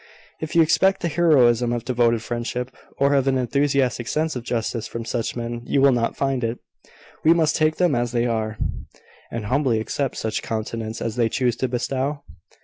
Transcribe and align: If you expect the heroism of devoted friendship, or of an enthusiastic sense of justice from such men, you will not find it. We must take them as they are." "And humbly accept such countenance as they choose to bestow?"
If 0.39 0.55
you 0.55 0.63
expect 0.63 1.01
the 1.03 1.07
heroism 1.09 1.71
of 1.71 1.85
devoted 1.85 2.23
friendship, 2.23 2.75
or 2.97 3.13
of 3.13 3.27
an 3.27 3.37
enthusiastic 3.37 4.07
sense 4.07 4.35
of 4.35 4.41
justice 4.41 4.87
from 4.87 5.05
such 5.05 5.35
men, 5.35 5.61
you 5.67 5.79
will 5.79 5.91
not 5.91 6.15
find 6.17 6.43
it. 6.43 6.57
We 7.23 7.35
must 7.35 7.55
take 7.55 7.75
them 7.75 7.93
as 7.93 8.11
they 8.11 8.25
are." 8.25 8.57
"And 9.29 9.45
humbly 9.45 9.79
accept 9.79 10.17
such 10.17 10.41
countenance 10.41 11.03
as 11.03 11.17
they 11.17 11.29
choose 11.29 11.55
to 11.57 11.67
bestow?" 11.67 12.23